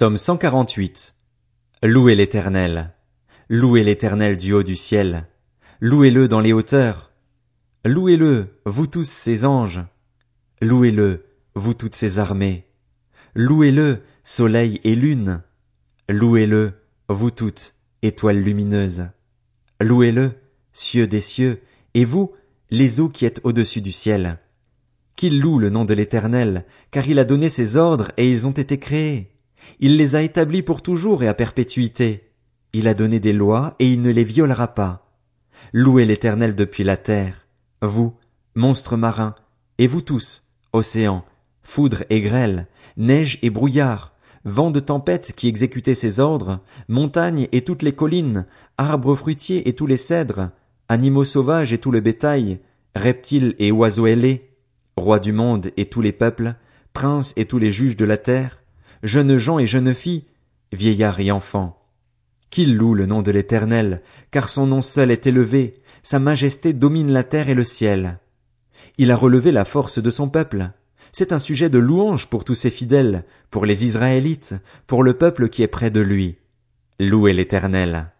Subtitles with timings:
[0.00, 1.14] Psaume 148.
[1.82, 2.94] Louez l'éternel.
[3.50, 5.26] Louez l'éternel du haut du ciel.
[5.82, 7.12] Louez-le dans les hauteurs.
[7.84, 9.82] Louez-le, vous tous ses anges.
[10.62, 12.66] Louez-le, vous toutes ses armées.
[13.34, 15.42] Louez-le, soleil et lune.
[16.08, 16.72] Louez-le,
[17.10, 19.08] vous toutes, étoiles lumineuses.
[19.82, 20.32] Louez-le,
[20.72, 21.60] cieux des cieux,
[21.92, 22.32] et vous,
[22.70, 24.38] les eaux qui êtes au-dessus du ciel.
[25.14, 28.52] Qu'il loue le nom de l'Éternel, car il a donné ses ordres et ils ont
[28.52, 29.30] été créés.
[29.78, 32.30] Il les a établis pour toujours et à perpétuité.
[32.72, 35.10] Il a donné des lois et il ne les violera pas.
[35.72, 37.46] Louez l'Éternel depuis la terre,
[37.82, 38.14] vous,
[38.54, 39.34] monstres marins,
[39.78, 41.24] et vous tous, océans,
[41.62, 47.62] foudre et grêle, neige et brouillard, vent de tempête qui exécutez ses ordres, montagnes et
[47.62, 48.46] toutes les collines,
[48.78, 50.50] arbres fruitiers et tous les cèdres,
[50.88, 52.60] animaux sauvages et tout le bétail,
[52.94, 54.50] reptiles et oiseaux ailés,
[54.96, 56.54] rois du monde et tous les peuples,
[56.92, 58.59] princes et tous les juges de la terre,
[59.02, 60.26] jeunes gens et jeunes filles,
[60.72, 61.76] vieillards et enfants.
[62.50, 67.12] Qu'il loue le nom de l'Éternel, car son nom seul est élevé, sa majesté domine
[67.12, 68.18] la terre et le ciel.
[68.98, 70.70] Il a relevé la force de son peuple.
[71.12, 74.54] C'est un sujet de louange pour tous ses fidèles, pour les Israélites,
[74.86, 76.36] pour le peuple qui est près de lui.
[76.98, 78.12] Louez l'Éternel.